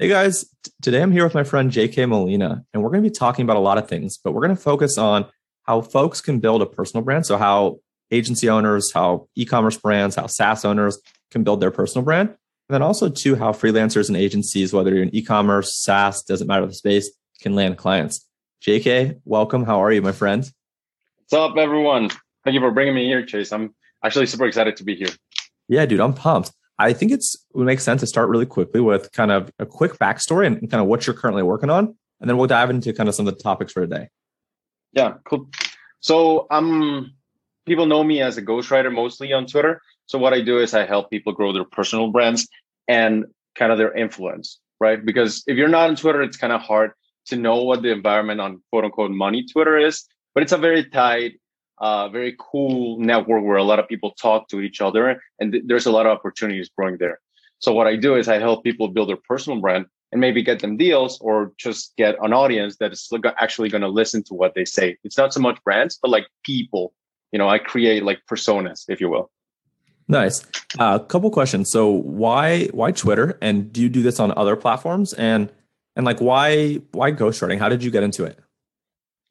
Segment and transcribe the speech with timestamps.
[0.00, 0.44] Hey guys,
[0.82, 3.56] today I'm here with my friend JK Molina, and we're going to be talking about
[3.56, 5.24] a lot of things, but we're going to focus on
[5.62, 7.26] how folks can build a personal brand.
[7.26, 7.78] So, how
[8.10, 10.98] agency owners, how e commerce brands, how SaaS owners
[11.30, 12.30] can build their personal brand.
[12.30, 12.36] And
[12.70, 16.66] then also, too, how freelancers and agencies, whether you're in e commerce, SaaS, doesn't matter
[16.66, 17.08] the space,
[17.40, 18.28] can land clients.
[18.66, 19.62] JK, welcome.
[19.62, 20.42] How are you, my friend?
[21.18, 22.10] What's up, everyone?
[22.42, 23.52] Thank you for bringing me here, Chase.
[23.52, 23.72] I'm
[24.02, 25.10] actually super excited to be here.
[25.68, 26.50] Yeah, dude, I'm pumped.
[26.78, 29.66] I think it's it would make sense to start really quickly with kind of a
[29.66, 32.92] quick backstory and kind of what you're currently working on, and then we'll dive into
[32.92, 34.08] kind of some of the topics for today.
[34.92, 35.48] Yeah, cool.
[36.00, 37.14] So um,
[37.66, 39.80] people know me as a ghostwriter mostly on Twitter.
[40.06, 42.48] So what I do is I help people grow their personal brands
[42.88, 45.04] and kind of their influence, right?
[45.04, 46.92] Because if you're not on Twitter, it's kind of hard
[47.26, 50.04] to know what the environment on quote unquote money Twitter is.
[50.34, 51.40] But it's a very tight,
[51.78, 55.64] uh, very cool network where a lot of people talk to each other, and th-
[55.66, 57.20] there's a lot of opportunities growing there.
[57.58, 60.60] So what I do is I help people build their personal brand and maybe get
[60.60, 63.10] them deals or just get an audience that is
[63.40, 64.96] actually going to listen to what they say.
[65.02, 66.94] It's not so much brands, but like people.
[67.32, 69.30] You know, I create like personas, if you will.
[70.06, 70.44] Nice.
[70.78, 71.68] A uh, couple questions.
[71.68, 75.14] So why why Twitter, and do you do this on other platforms?
[75.14, 75.50] And
[75.96, 77.58] and like why why ghostwriting?
[77.58, 78.38] How did you get into it?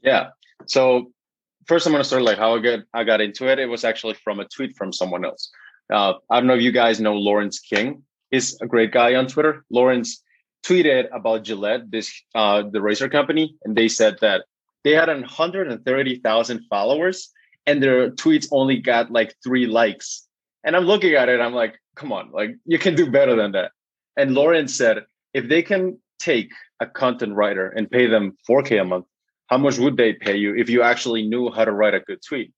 [0.02, 0.31] Yeah.
[0.66, 1.12] So
[1.67, 3.59] first, I'm going to start like how I got I got into it.
[3.59, 5.52] It was actually from a tweet from someone else.
[5.92, 8.03] Uh, I don't know if you guys know Lawrence King.
[8.31, 9.64] He's a great guy on Twitter.
[9.69, 10.23] Lawrence
[10.66, 14.45] tweeted about Gillette, this uh, the razor company, and they said that
[14.84, 17.31] they had 130,000 followers,
[17.66, 20.28] and their tweets only got like three likes.
[20.64, 23.52] And I'm looking at it, I'm like, come on, like you can do better than
[23.52, 23.72] that.
[24.17, 28.86] And Lawrence said, if they can take a content writer and pay them 4K a
[28.86, 29.06] month,
[29.54, 32.20] how much would they pay you if you actually knew how to write a good
[32.28, 32.52] tweet?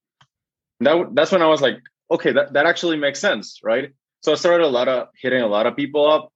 [0.80, 1.78] That, that's when I was like,
[2.10, 3.92] okay, that, that actually makes sense, right?
[4.24, 6.32] So I started a lot of hitting a lot of people up.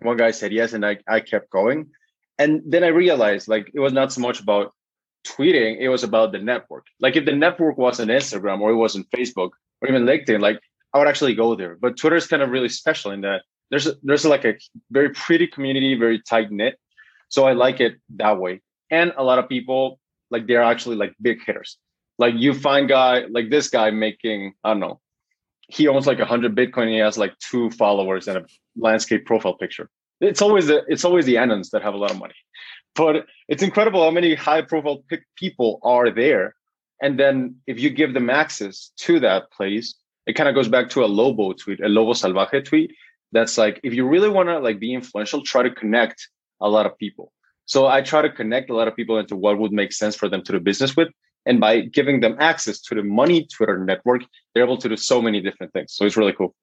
[0.00, 1.86] One guy said yes, and I, I kept going.
[2.40, 4.74] And then I realized like it was not so much about
[5.24, 6.86] tweeting, it was about the network.
[6.98, 9.50] Like if the network was on Instagram or it was on Facebook
[9.80, 10.58] or even LinkedIn, like
[10.92, 11.76] I would actually go there.
[11.80, 14.54] But Twitter is kind of really special in that there's there's like a
[14.90, 16.80] very pretty community, very tight knit.
[17.28, 18.60] So I like it that way
[18.98, 19.82] and a lot of people
[20.30, 21.78] like they're actually like big hitters.
[22.18, 25.00] Like you find guy like this guy making I don't know,
[25.68, 26.88] he owns like a hundred Bitcoin.
[26.88, 28.44] he has like two followers and a
[28.76, 29.88] landscape profile picture.
[30.20, 32.38] It's always the it's always the Annons that have a lot of money,
[32.94, 35.02] but it's incredible how many high profile
[35.36, 36.54] people are there.
[37.02, 39.88] And then if you give them access to that place,
[40.26, 42.90] it kind of goes back to a Lobo tweet, a Lobo Salvaje tweet.
[43.32, 46.28] That's like if you really want to like be influential, try to connect
[46.60, 47.32] a lot of people.
[47.66, 50.28] So I try to connect a lot of people into what would make sense for
[50.28, 51.08] them to do business with.
[51.46, 54.22] And by giving them access to the money Twitter network,
[54.54, 55.92] they're able to do so many different things.
[55.94, 56.54] So it's really cool.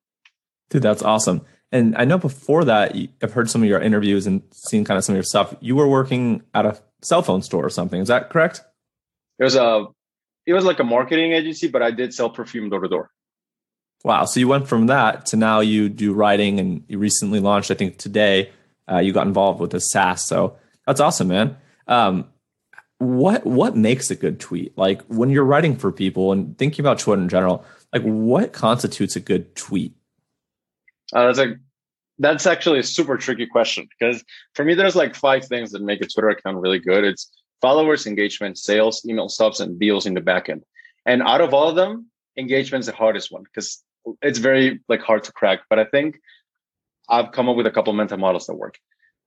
[0.70, 1.42] Dude, that's awesome.
[1.72, 5.04] And I know before that, I've heard some of your interviews and seen kind of
[5.04, 5.56] some of your stuff.
[5.60, 8.02] You were working at a cell phone store or something.
[8.02, 8.62] Is that correct?
[9.40, 9.86] It was a,
[10.46, 13.10] it was like a marketing agency, but I did sell perfume door to door.
[14.04, 14.26] Wow.
[14.26, 17.76] So you went from that to now you do writing and you recently launched, I
[17.76, 18.52] think today,
[18.92, 20.28] uh, you got involved with the SaaS.
[20.28, 21.58] So that's awesome, man.
[21.88, 22.28] Um,
[22.98, 24.78] what what makes a good tweet?
[24.78, 29.16] Like when you're writing for people and thinking about Twitter in general, like what constitutes
[29.16, 29.96] a good tweet?
[31.14, 31.56] Uh, that's a
[32.20, 36.02] that's actually a super tricky question because for me, there's like five things that make
[36.02, 37.04] a Twitter account really good.
[37.04, 40.62] It's followers, engagement, sales, email stops, and deals in the backend.
[41.06, 43.84] And out of all of them, engagement is the hardest one because
[44.22, 45.62] it's very like hard to crack.
[45.70, 46.20] But I think
[47.10, 48.78] I've come up with a couple mental models that work.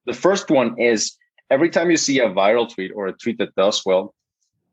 [0.07, 1.17] The first one is
[1.51, 4.15] every time you see a viral tweet or a tweet that does well,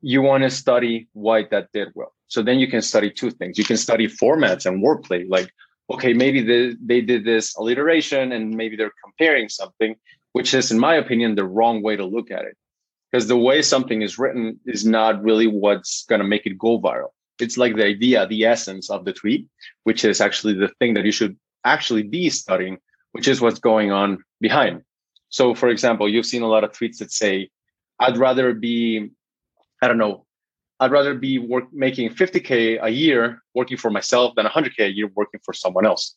[0.01, 2.13] you want to study why that did well.
[2.27, 3.57] So then you can study two things.
[3.57, 5.51] You can study formats and wordplay, like,
[5.91, 9.95] okay, maybe they, they did this alliteration and maybe they're comparing something,
[10.31, 12.57] which is, in my opinion, the wrong way to look at it.
[13.11, 16.79] Because the way something is written is not really what's going to make it go
[16.79, 17.09] viral.
[17.39, 19.47] It's like the idea, the essence of the tweet,
[19.83, 22.77] which is actually the thing that you should actually be studying,
[23.11, 24.83] which is what's going on behind.
[25.31, 27.49] So, for example, you've seen a lot of tweets that say,
[27.99, 29.09] I'd rather be,
[29.81, 30.25] I don't know,
[30.79, 35.09] I'd rather be work, making 50K a year working for myself than 100K a year
[35.15, 36.15] working for someone else.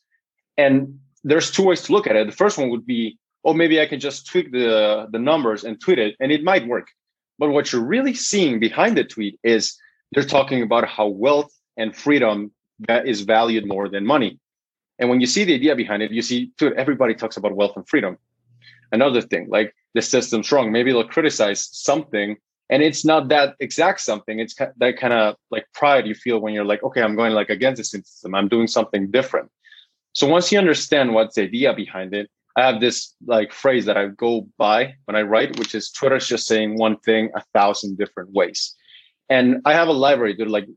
[0.59, 2.27] And there's two ways to look at it.
[2.27, 5.81] The first one would be, oh, maybe I can just tweak the, the numbers and
[5.81, 6.89] tweet it, and it might work.
[7.39, 9.77] But what you're really seeing behind the tweet is
[10.13, 12.51] they're talking about how wealth and freedom
[12.89, 14.41] is valued more than money.
[14.99, 17.77] And when you see the idea behind it, you see, dude, everybody talks about wealth
[17.77, 18.19] and freedom
[18.93, 20.73] another thing like the system's wrong.
[20.73, 22.37] Maybe they'll criticize something
[22.71, 24.41] and it's not that exact something.
[24.41, 27.51] It's that kind of like pride you feel when you're like okay i'm going like
[27.51, 28.35] against the system.
[28.35, 29.51] I'm doing something different.
[30.13, 33.97] So once you understand what's the idea behind it I have this like phrase that
[33.97, 37.99] I go by when I write, which is Twitter's just saying one thing a thousand
[37.99, 38.75] different ways.
[39.29, 40.69] And I have a library, dude, like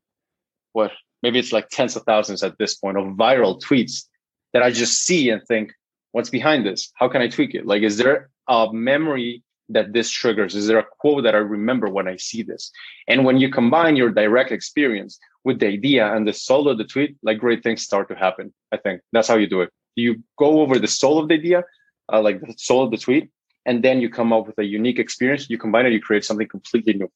[0.74, 4.06] what maybe it's like tens of thousands at this point of viral tweets
[4.54, 5.74] that I just see and think,
[6.12, 6.92] what's behind this?
[6.96, 7.66] How can I tweak it?
[7.66, 10.56] Like, is there a memory that this triggers?
[10.56, 12.72] Is there a quote that I remember when I see this?
[13.08, 16.84] And when you combine your direct experience with the idea and the soul of the
[16.84, 18.54] tweet, like great things start to happen.
[18.72, 19.70] I think that's how you do it.
[19.96, 21.64] You go over the soul of the idea,
[22.12, 23.30] uh, like the soul of the tweet,
[23.66, 25.50] and then you come up with a unique experience.
[25.50, 27.12] You combine it, you create something completely new.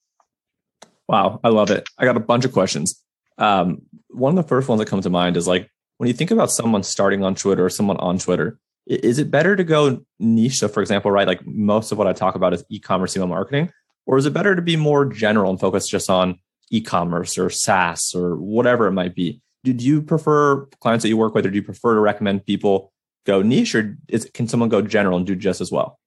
[1.07, 1.87] Wow, I love it.
[1.97, 3.01] I got a bunch of questions.
[3.37, 6.31] Um, one of the first ones that comes to mind is like when you think
[6.31, 10.59] about someone starting on Twitter or someone on Twitter, is it better to go niche?
[10.59, 13.71] So, for example, right, like most of what I talk about is e-commerce email marketing,
[14.05, 16.39] or is it better to be more general and focus just on
[16.71, 19.41] e-commerce or SaaS or whatever it might be?
[19.63, 22.91] Do you prefer clients that you work with, or do you prefer to recommend people
[23.25, 25.99] go niche, or is, can someone go general and do just as well?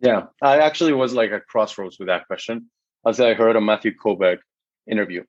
[0.00, 2.70] Yeah, I actually was like at crossroads with that question.
[3.06, 4.38] As I heard a Matthew Kobach
[4.86, 5.24] interview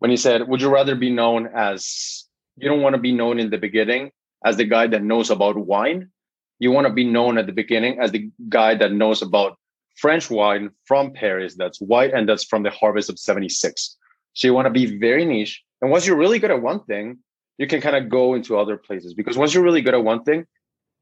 [0.00, 2.26] when he said, "Would you rather be known as
[2.56, 4.10] you don't want to be known in the beginning
[4.44, 6.10] as the guy that knows about wine.
[6.58, 9.58] You want to be known at the beginning as the guy that knows about
[9.96, 13.96] French wine from Paris that's white and that's from the harvest of 76.
[14.34, 15.62] So you want to be very niche.
[15.82, 17.18] And once you're really good at one thing,
[17.58, 20.22] you can kind of go into other places because once you're really good at one
[20.22, 20.46] thing,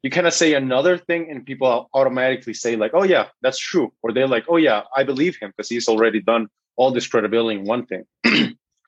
[0.03, 3.93] you kind of say another thing and people automatically say like, oh yeah, that's true.
[4.03, 7.59] Or they're like, oh yeah, I believe him because he's already done all this credibility
[7.59, 8.05] in one thing.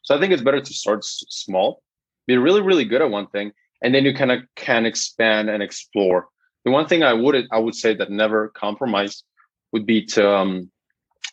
[0.02, 1.82] so I think it's better to start small,
[2.26, 3.52] be really, really good at one thing,
[3.82, 6.28] and then you kind of can expand and explore.
[6.64, 9.22] The one thing I would I would say that never compromise
[9.72, 10.70] would be to um,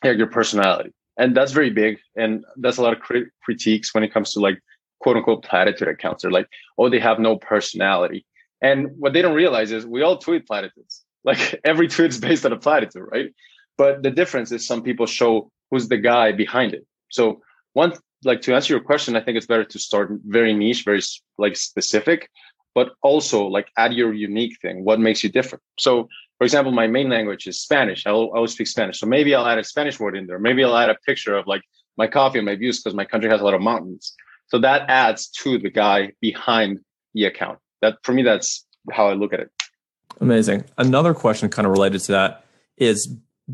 [0.03, 4.13] your personality, and that's very big, and that's a lot of crit- critiques when it
[4.13, 4.59] comes to like
[4.99, 6.21] quote unquote platitude accounts.
[6.21, 6.47] They're like,
[6.77, 8.25] oh, they have no personality,
[8.61, 11.03] and what they don't realize is we all tweet platitudes.
[11.23, 13.33] Like every tweet is based on a platitude, right?
[13.77, 16.85] But the difference is some people show who's the guy behind it.
[17.09, 17.41] So
[17.73, 17.93] one
[18.27, 21.01] like to answer your question, I think it's better to start very niche, very
[21.37, 22.29] like specific,
[22.75, 24.83] but also like add your unique thing.
[24.83, 25.63] What makes you different?
[25.79, 26.07] So,
[26.37, 28.05] for example, my main language is Spanish.
[28.05, 28.99] I always speak Spanish.
[28.99, 30.37] So maybe I'll add a Spanish word in there.
[30.37, 31.63] Maybe I'll add a picture of like
[31.97, 34.13] my coffee and my views because my country has a lot of mountains.
[34.47, 36.79] So that adds to the guy behind
[37.15, 37.57] the account.
[37.81, 39.51] That for me, that's how I look at it.
[40.21, 40.63] Amazing.
[40.77, 42.45] Another question kind of related to that
[42.77, 43.07] is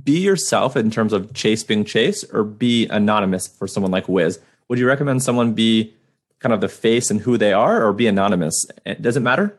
[0.04, 4.40] be yourself in terms of chase being chase or be anonymous for someone like Wiz
[4.69, 5.94] would you recommend someone be
[6.39, 8.65] kind of the face and who they are or be anonymous?
[9.00, 9.57] Does it matter?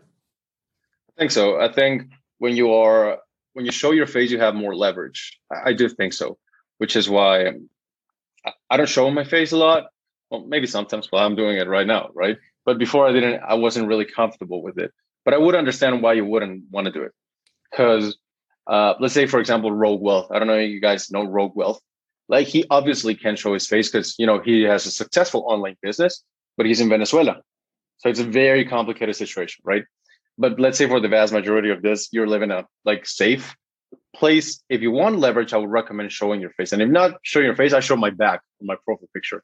[1.17, 1.61] I think so.
[1.61, 3.19] I think when you are
[3.55, 5.39] when you show your face, you have more leverage.
[5.65, 6.39] I, do think so,
[6.79, 7.53] which is why
[8.69, 9.85] I don't show my face a lot.
[10.31, 12.37] Well, maybe sometimes while I'm doing it right now, right?
[12.65, 14.93] But before I didn't, I wasn't really comfortable with it.
[15.25, 17.13] But I would understand why you wouldn't want to do it,
[17.71, 18.19] because
[18.67, 20.31] uh, let's say, for example, Rogue Wealth.
[20.31, 21.81] I don't know if you guys know Rogue Wealth.
[22.29, 25.77] Like he obviously can show his face because you know he has a successful online
[25.83, 26.23] business,
[26.57, 27.43] but he's in Venezuela,
[27.99, 29.85] so it's a very complicated situation, right?
[30.39, 33.55] But let's say for the vast majority of this, you're living a like safe
[34.17, 34.63] place.
[34.69, 36.73] If you want leverage, I would recommend showing your face.
[36.73, 39.43] And if not showing your face, I show my back my profile picture,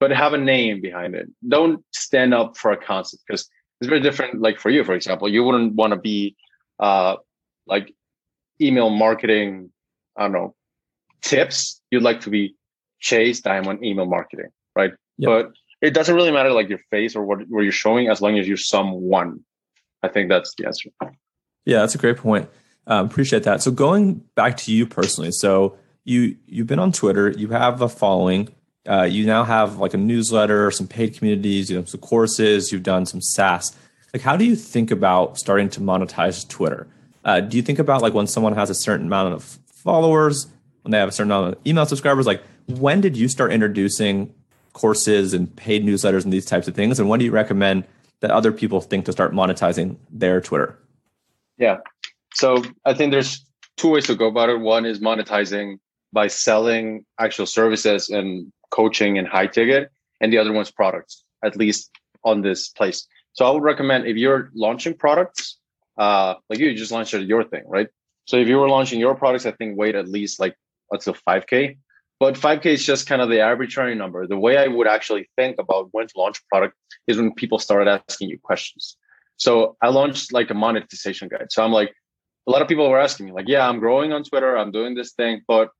[0.00, 1.28] but have a name behind it.
[1.46, 3.48] Don't stand up for a concept because
[3.80, 4.40] it's very different.
[4.40, 6.36] Like for you, for example, you wouldn't want to be
[6.80, 7.16] uh,
[7.66, 7.94] like
[8.60, 9.70] email marketing.
[10.16, 10.54] I don't know
[11.22, 12.54] tips, you'd like to be
[13.00, 14.92] Chase Diamond email marketing, right?
[15.18, 15.28] Yep.
[15.28, 18.38] But it doesn't really matter like your face or what, what you're showing as long
[18.38, 19.40] as you're someone.
[20.02, 20.90] I think that's the answer.
[21.64, 22.48] Yeah, that's a great point.
[22.86, 23.62] Um, appreciate that.
[23.62, 27.88] So going back to you personally, so you you've been on Twitter, you have a
[27.88, 28.48] following,
[28.88, 32.82] uh, you now have like a newsletter, some paid communities, you have some courses, you've
[32.82, 33.76] done some SaaS.
[34.12, 36.88] Like, how do you think about starting to monetize Twitter?
[37.24, 40.48] Uh, do you think about like when someone has a certain amount of followers,
[40.82, 44.32] when they have a certain amount of email subscribers like when did you start introducing
[44.72, 46.98] courses and paid newsletters and these types of things?
[46.98, 47.84] And when do you recommend
[48.20, 50.78] that other people think to start monetizing their twitter?
[51.58, 51.78] Yeah.
[52.34, 53.44] So i think there's
[53.76, 54.60] two ways to go about it.
[54.60, 55.78] One is monetizing
[56.12, 61.56] by selling actual services and coaching and high ticket and the other one's products at
[61.56, 61.90] least
[62.24, 63.06] on this place.
[63.32, 65.58] So i would recommend if you're launching products
[65.98, 67.88] uh like you just launched your thing right?
[68.24, 70.56] So if you were launching your products i think wait at least like
[70.92, 71.78] let's 5K.
[72.20, 74.28] But 5K is just kind of the arbitrary number.
[74.28, 76.76] The way I would actually think about when to launch a product
[77.08, 78.96] is when people started asking you questions.
[79.36, 81.50] So I launched like a monetization guide.
[81.50, 81.92] So I'm like,
[82.46, 84.94] a lot of people were asking me, like, yeah, I'm growing on Twitter, I'm doing
[84.94, 85.70] this thing, but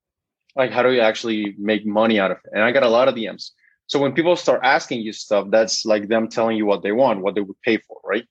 [0.55, 2.51] like, how do you actually make money out of it?
[2.53, 3.51] And I got a lot of DMs.
[3.87, 7.21] So when people start asking you stuff, that's like them telling you what they want,
[7.21, 8.25] what they would pay for, right?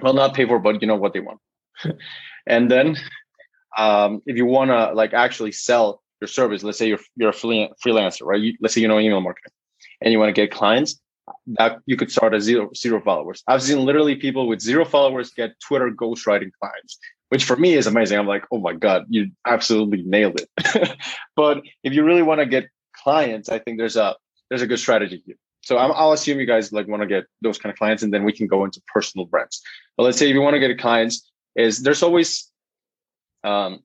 [0.00, 1.40] Well, not pay for, but you know what they want.
[2.46, 2.96] and then
[3.78, 7.32] um, if you want to like actually sell your service, let's say you're you're a
[7.32, 8.40] freelancer, right?
[8.40, 9.52] You, let's say you know email marketing,
[10.02, 11.00] and you want to get clients,
[11.46, 13.42] that you could start at zero zero followers.
[13.46, 17.86] I've seen literally people with zero followers get Twitter ghostwriting clients, which for me is
[17.86, 18.18] amazing.
[18.18, 20.96] I'm like, oh my god, you absolutely nailed it.
[21.36, 24.16] but if you really want to get clients, I think there's a
[24.48, 25.36] there's a good strategy here.
[25.62, 28.12] So i will assume you guys like want to get those kind of clients, and
[28.12, 29.60] then we can go into personal brands.
[29.96, 32.50] But let's say if you want to get clients, is there's always
[33.48, 33.80] um,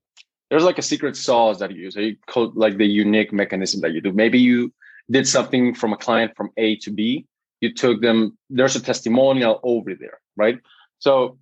[0.49, 3.93] there's like a secret sauce that you use, you call like the unique mechanism that
[3.93, 4.11] you do.
[4.11, 4.73] Maybe you
[5.09, 7.25] did something from a client from A to B.
[7.61, 8.37] You took them.
[8.49, 10.59] There's a testimonial over there, right?
[10.99, 11.37] So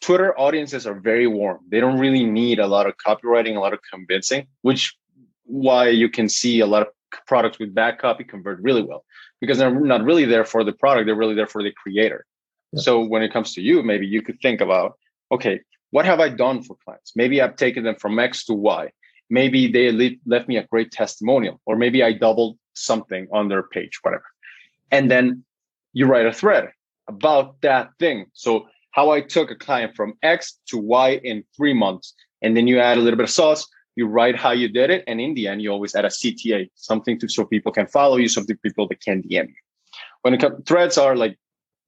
[0.00, 1.58] Twitter audiences are very warm.
[1.68, 4.96] They don't really need a lot of copywriting, a lot of convincing, which
[5.44, 6.88] why you can see a lot of
[7.26, 9.04] products with bad copy convert really well
[9.40, 12.26] because they're not really there for the product they're really there for the creator
[12.72, 12.82] yeah.
[12.82, 14.98] so when it comes to you maybe you could think about
[15.30, 15.60] okay
[15.90, 17.12] what have i done for clients?
[17.16, 18.90] Maybe i've taken them from x to y.
[19.30, 23.98] Maybe they left me a great testimonial or maybe i doubled something on their page
[24.02, 24.24] whatever.
[24.90, 25.44] And then
[25.92, 26.70] you write a thread
[27.08, 28.26] about that thing.
[28.32, 32.66] So how i took a client from x to y in three months and then
[32.66, 35.34] you add a little bit of sauce you write how you did it, and in
[35.34, 38.56] the end, you always add a CTA, something to so people can follow you, something
[38.58, 39.54] people that can DM you.
[40.22, 41.38] When it comes, threads are like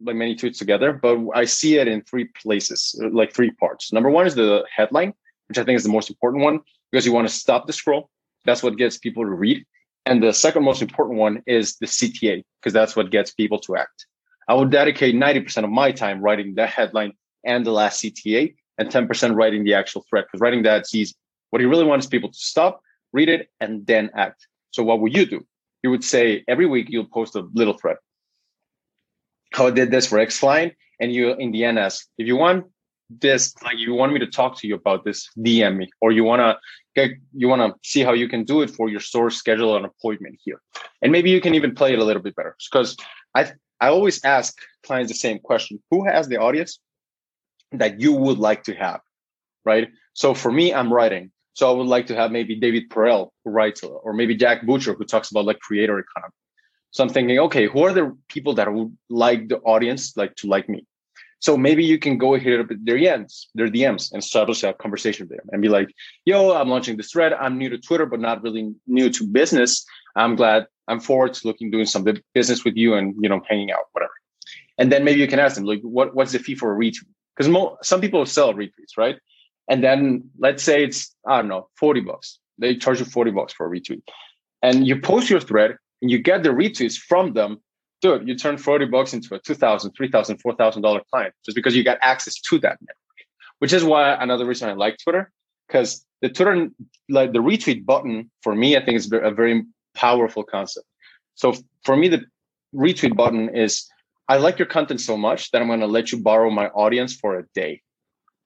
[0.01, 3.93] like many tweets together, but I see it in three places, like three parts.
[3.93, 5.15] Number one is the headline,
[5.49, 6.61] which I think is the most important one
[6.91, 8.11] because you want to stop the scroll.
[8.45, 9.65] That's what gets people to read.
[10.05, 13.77] And the second most important one is the CTA because that's what gets people to
[13.77, 14.07] act.
[14.49, 17.13] I would dedicate 90% of my time writing the headline
[17.45, 21.15] and the last CTA and 10% writing the actual thread because writing that is easy.
[21.51, 22.81] What he really wants people to stop,
[23.13, 24.47] read it, and then act.
[24.71, 25.45] So what would you do?
[25.83, 27.97] You would say every week you'll post a little thread.
[29.53, 32.37] How I did this for X client, and you in the end ask if you
[32.37, 32.67] want
[33.09, 36.25] this, like you want me to talk to you about this, DM me, or you
[36.25, 36.59] wanna
[37.33, 40.61] you wanna see how you can do it for your store, schedule an appointment here,
[41.03, 42.97] and maybe you can even play it a little bit better because
[43.35, 46.81] I I always ask clients the same question: Who has the audience
[47.73, 49.01] that you would like to have,
[49.65, 49.89] right?
[50.15, 51.31] So for me, I'm writing.
[51.55, 54.95] So I would like to have maybe David Perell who writes, or maybe Jack Butcher
[54.95, 56.35] who talks about like creator economy.
[56.97, 60.47] So I'm thinking, okay, who are the people that would like the audience like to
[60.47, 60.87] like me?
[61.41, 65.29] So maybe you can go hit up their DMs, their DMs, and establish a conversation
[65.29, 65.91] with them and be like,
[66.25, 67.35] "Yo, I'm launching this thread.
[67.35, 69.85] I'm new to Twitter, but not really new to business.
[70.17, 70.69] I'm glad.
[70.89, 74.15] I'm forward to looking doing some business with you and you know hanging out, whatever."
[74.79, 77.13] And then maybe you can ask them like, "What what's the fee for a retweet?"
[77.37, 79.19] Because mo- some people sell retweets, right?
[79.69, 82.39] And then let's say it's, I don't know, 40 bucks.
[82.57, 84.01] They charge you 40 bucks for a retweet.
[84.63, 87.59] And you post your thread and you get the retweets from them.
[88.03, 91.99] Dude, you turn 40 bucks into a $2,000, $3,000, $4,000 client just because you got
[92.03, 93.27] access to that network,
[93.59, 95.33] which is why another reason I like Twitter,
[95.67, 96.69] because the Twitter,
[97.09, 100.87] like the retweet button for me, I think is a very powerful concept.
[101.35, 102.25] So for me, the
[102.75, 103.89] retweet button is
[104.29, 107.15] I like your content so much that I'm going to let you borrow my audience
[107.15, 107.83] for a day.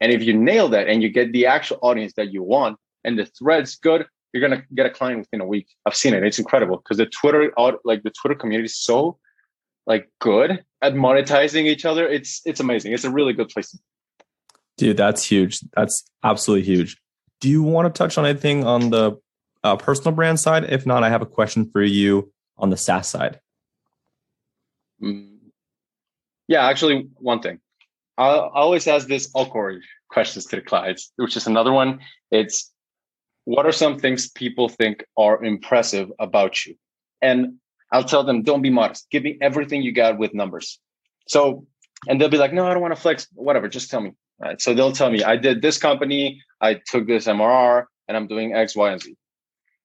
[0.01, 3.19] And if you nail that and you get the actual audience that you want and
[3.19, 5.69] the thread's good, you're gonna get a client within a week.
[5.87, 6.23] I've seen it.
[6.25, 7.53] It's incredible because the Twitter
[7.85, 9.19] like the Twitter community is so
[9.87, 12.09] like good at monetizing each other.
[12.09, 12.93] It's it's amazing.
[12.93, 13.77] It's a really good place.
[14.77, 15.61] Dude, that's huge.
[15.77, 16.97] That's absolutely huge.
[17.41, 19.19] Do you want to touch on anything on the
[19.65, 20.65] uh, personal brand side?
[20.65, 23.41] If not, I have a question for you on the SaaS side.
[25.03, 25.39] Mm.
[26.49, 27.61] Yeah, actually, one thing.
[28.19, 32.01] I always ask this awkward questions to the clients, which is another one.
[32.31, 32.70] It's
[33.51, 36.77] what are some things people think are impressive about you?
[37.21, 37.55] And
[37.91, 39.11] I'll tell them, don't be modest.
[39.11, 40.79] Give me everything you got with numbers.
[41.27, 41.67] So,
[42.07, 43.69] and they'll be like, no, I don't want to flex, whatever.
[43.69, 44.13] Just tell me.
[44.39, 44.61] Right.
[44.61, 48.55] So they'll tell me, I did this company, I took this MRR, and I'm doing
[48.55, 49.17] X, Y, and Z.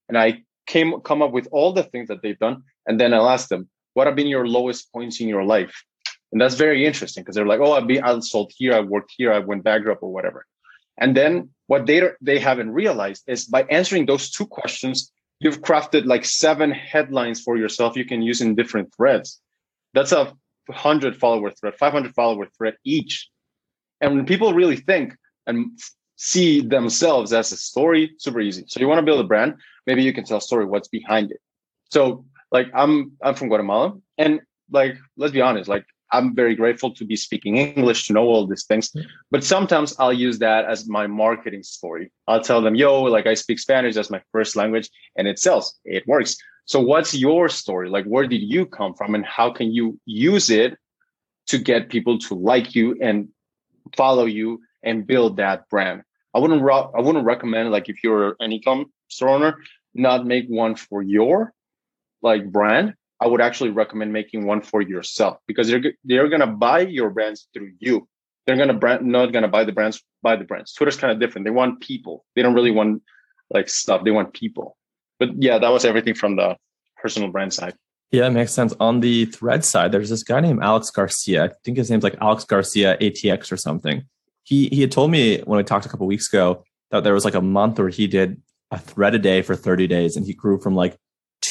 [0.10, 2.62] And I came come up with all the things that they've done.
[2.86, 5.74] And then I'll ask them, what have been your lowest points in your life?
[6.32, 9.14] And that's very interesting because they're like, oh, I've been I sold here, I worked
[9.18, 10.46] here, I went bankrupt or whatever.
[10.98, 16.06] And then what they they haven't realized is by answering those two questions, you've crafted
[16.06, 19.42] like seven headlines for yourself you can use in different threads.
[19.94, 20.34] That's a
[20.72, 23.30] hundred follower thread, 500 follower thread each.
[24.02, 25.16] And when people really think
[25.48, 25.78] and
[26.16, 28.64] see themselves as a story, super easy.
[28.68, 31.32] So you want to build a brand, maybe you can tell a story what's behind
[31.32, 31.40] it.
[31.92, 34.40] So like I'm I'm from Guatemala and
[34.72, 38.48] like let's be honest, like I'm very grateful to be speaking English, to know all
[38.48, 38.92] these things.
[39.32, 42.12] But sometimes I'll use that as my marketing story.
[42.28, 45.80] I'll tell them, yo, like I speak Spanish, that's my first language, and it sells,
[45.84, 46.38] it works.
[46.66, 47.90] So, what's your story?
[47.90, 50.78] Like, where did you come from, and how can you use it
[51.48, 53.30] to get people to like you and
[53.96, 56.04] follow you and build that brand.
[56.34, 59.58] I wouldn't I wouldn't recommend like if you're an e-com store owner,
[59.94, 61.54] not make one for your
[62.22, 62.96] like brand.
[63.22, 67.48] I would actually recommend making one for yourself because they're they're gonna buy your brands
[67.54, 68.08] through you.
[68.46, 70.74] They're gonna brand not gonna buy the brands buy the brands.
[70.74, 71.46] Twitter's kind of different.
[71.46, 72.26] They want people.
[72.36, 73.04] They don't really want
[73.50, 74.04] like stuff.
[74.04, 74.78] They want people.
[75.20, 76.58] But yeah, that was everything from the
[76.98, 77.76] personal brand side.
[78.12, 78.74] Yeah, it makes sense.
[78.80, 81.46] On the thread side, there's this guy named Alex Garcia.
[81.46, 84.04] I think his name's like Alex Garcia ATX or something.
[84.44, 87.26] He he had told me when we talked a couple weeks ago that there was
[87.26, 88.42] like a month where he did
[88.72, 90.98] a thread a day for 30 days and he grew from like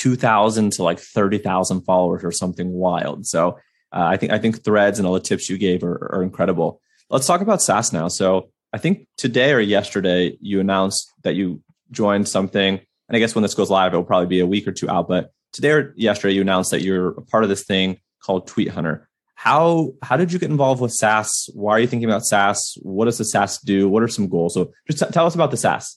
[0.05, 3.25] 2000 to like 30,000 followers or something wild.
[3.27, 3.59] So
[3.91, 6.83] uh, I think I think threads and all the tips you gave are, are incredible.
[7.09, 8.09] Let's talk about SaaS now.
[8.09, 13.35] So I think today or yesterday you announced that you joined something, and I guess
[13.35, 15.09] when this goes live, it will probably be a week or two out.
[15.09, 18.69] But today or yesterday you announced that you're a part of this thing called Tweet
[18.69, 19.09] Hunter.
[19.37, 21.49] How how did you get involved with SaaS?
[21.55, 22.77] Why are you thinking about SaaS?
[22.83, 23.89] What does the SaaS do?
[23.89, 24.53] What are some goals?
[24.53, 25.97] So just t- tell us about the SaaS.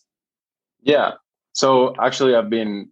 [0.81, 1.15] Yeah.
[1.51, 2.89] So actually, I've been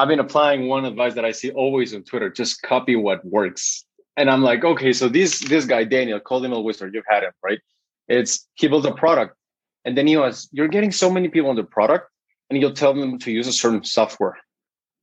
[0.00, 3.84] I've been applying one advice that I see always on Twitter: just copy what works.
[4.16, 7.22] And I'm like, okay, so this this guy Daniel, call him a Wizard, you've had
[7.22, 7.60] him, right?
[8.08, 9.36] It's he builds a product,
[9.84, 12.10] and then he was, you're getting so many people on the product,
[12.48, 14.38] and you'll tell them to use a certain software.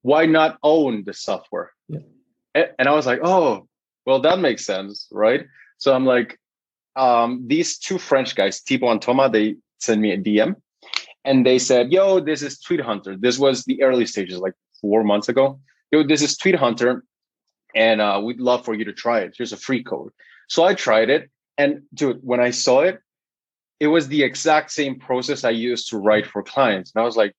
[0.01, 1.73] Why not own the software?
[1.87, 1.99] Yeah.
[2.55, 3.67] And I was like, oh,
[4.07, 5.45] well, that makes sense, right?
[5.77, 6.39] So I'm like,
[6.95, 10.55] um, these two French guys, Thibault and Thomas, they sent me a DM
[11.23, 13.15] and they said, yo, this is Tweet Hunter.
[13.15, 15.59] This was the early stages, like four months ago.
[15.91, 17.03] Yo, this is Tweet Hunter,
[17.75, 19.35] and uh, we'd love for you to try it.
[19.37, 20.11] Here's a free code.
[20.49, 22.99] So I tried it, and dude, when I saw it,
[23.79, 26.91] it was the exact same process I used to write for clients.
[26.93, 27.33] And I was like,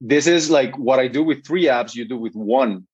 [0.00, 2.86] this is like what I do with three apps, you do with one.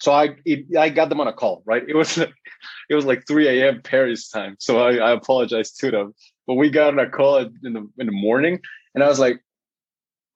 [0.00, 1.82] So I it, I got them on a call, right?
[1.86, 2.32] It was like
[2.90, 3.82] it was like 3 a.m.
[3.82, 4.56] Paris time.
[4.58, 6.14] So I, I apologize to them.
[6.46, 8.60] But we got on a call in the in the morning,
[8.94, 9.40] and I was like,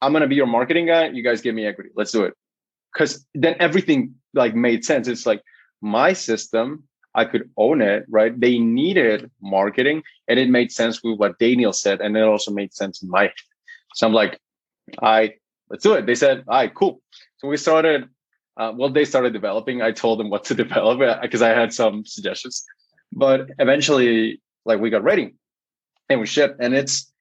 [0.02, 1.08] I'm gonna be your marketing guy.
[1.08, 1.90] You guys give me equity.
[1.96, 2.34] Let's do it.
[2.94, 5.08] Because then everything like made sense.
[5.08, 5.42] It's like
[5.80, 8.38] my system, I could own it, right?
[8.38, 12.72] They needed marketing, and it made sense with what Daniel said, and it also made
[12.72, 13.32] sense in my.
[13.94, 14.40] So I'm like,
[15.02, 15.34] I
[15.70, 16.06] let's do it.
[16.06, 17.00] They said, all right, cool.
[17.38, 18.08] So we started.
[18.56, 19.82] Uh, well, they started developing.
[19.82, 22.64] I told them what to develop because uh, I had some suggestions,
[23.12, 25.34] but eventually, like we got ready
[26.08, 27.12] and we shipped, and it's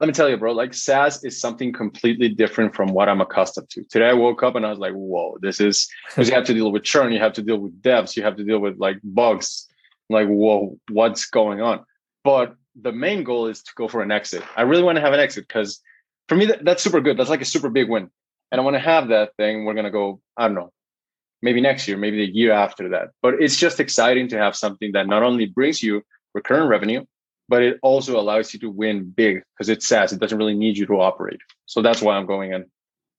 [0.00, 3.68] let me tell you, bro, like SaaS is something completely different from what I'm accustomed
[3.70, 3.84] to.
[3.84, 6.54] Today I woke up and I was like, whoa, this is because you have to
[6.54, 8.98] deal with churn, you have to deal with devs, you have to deal with like
[9.04, 9.68] bugs.
[10.08, 11.84] Like, whoa, what's going on?
[12.24, 14.42] But the main goal is to go for an exit.
[14.56, 15.80] I really want to have an exit because
[16.28, 17.16] for me, that, that's super good.
[17.16, 18.10] That's like a super big win.
[18.50, 19.64] And I want to have that thing.
[19.64, 20.72] We're going to go, I don't know,
[21.42, 23.10] maybe next year, maybe the year after that.
[23.22, 26.02] But it's just exciting to have something that not only brings you
[26.34, 27.04] recurrent revenue,
[27.50, 30.12] but it also allows you to win big because it's SaaS.
[30.12, 31.40] It doesn't really need you to operate.
[31.66, 32.64] So that's why I'm going in.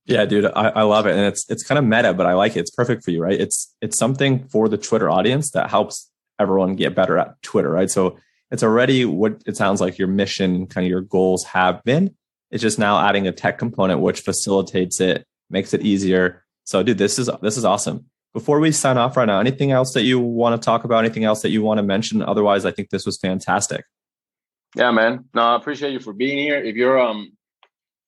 [0.05, 2.55] Yeah, dude, I, I love it, and it's it's kind of meta, but I like
[2.55, 2.61] it.
[2.61, 3.39] It's perfect for you, right?
[3.39, 7.91] It's it's something for the Twitter audience that helps everyone get better at Twitter, right?
[7.91, 8.17] So
[8.49, 12.15] it's already what it sounds like your mission, kind of your goals have been.
[12.49, 16.43] It's just now adding a tech component which facilitates it, makes it easier.
[16.63, 18.05] So, dude, this is this is awesome.
[18.33, 21.03] Before we sign off right now, anything else that you want to talk about?
[21.03, 22.21] Anything else that you want to mention?
[22.21, 23.85] Otherwise, I think this was fantastic.
[24.75, 25.25] Yeah, man.
[25.33, 26.57] No, I appreciate you for being here.
[26.63, 27.31] If you're um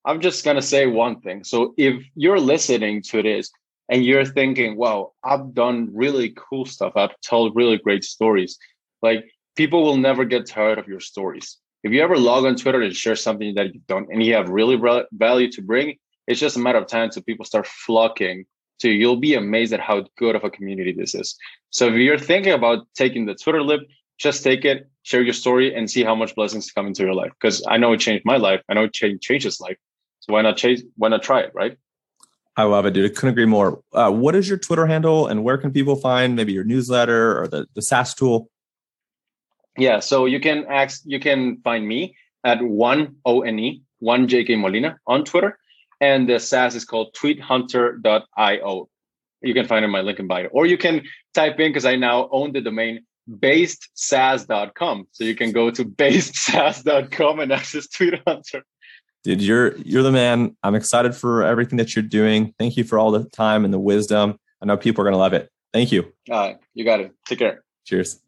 [0.06, 1.44] I'm just gonna say one thing.
[1.44, 3.52] So if you're listening to this
[3.90, 8.58] and you're thinking, wow, I've done really cool stuff, I've told really great stories,
[9.02, 11.58] like people will never get tired of your stories.
[11.84, 14.50] If you ever log on Twitter and share something that you've done and you have
[14.50, 14.80] really
[15.12, 15.98] value to bring,
[16.28, 18.46] it's just a matter of time until people start flocking
[18.80, 18.96] to you.
[18.96, 21.36] You'll be amazed at how good of a community this is.
[21.72, 23.82] So if you're thinking about taking the Twitter lip,
[24.18, 27.32] just take it, share your story, and see how much blessings come into your life.
[27.40, 28.62] Because I know it changed my life.
[28.70, 29.78] I know it changed changes life.
[30.22, 30.82] So why not change?
[30.96, 31.52] Why not try it?
[31.54, 31.78] Right?
[32.56, 33.10] I love it, dude.
[33.10, 33.82] I couldn't agree more.
[33.94, 37.48] Uh, what is your Twitter handle, and where can people find maybe your newsletter or
[37.48, 38.50] the the SaaS tool?
[39.78, 41.02] Yeah, so you can ask.
[41.06, 45.58] You can find me at one O N E one J K Molina on Twitter,
[46.00, 48.90] and the SaaS is called TweetHunter.io.
[49.42, 51.02] You can find it in my link in bio, or you can
[51.34, 55.08] type in because I now own the domain basedsaas.com.
[55.12, 58.64] So you can go to basedsaas.com and access Tweet Hunter.
[59.24, 60.56] Dude, you're you're the man.
[60.64, 62.54] I'm excited for everything that you're doing.
[62.60, 64.38] Thank you for all the time and the wisdom.
[64.62, 65.50] I know people are gonna love it.
[65.72, 66.12] Thank you.
[66.30, 67.14] All right, you got it.
[67.26, 67.64] Take care.
[67.86, 68.23] Cheers.